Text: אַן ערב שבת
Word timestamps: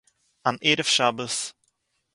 אַן 0.47 0.55
ערב 0.67 0.87
שבת 0.95 1.35